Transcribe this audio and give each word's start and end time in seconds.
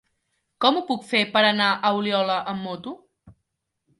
Com 0.63 0.77
ho 0.77 0.81
puc 0.87 1.03
fer 1.09 1.19
per 1.35 1.43
anar 1.49 1.69
a 1.89 1.93
Oliola 1.99 2.37
amb 2.53 2.65
moto? 2.69 2.97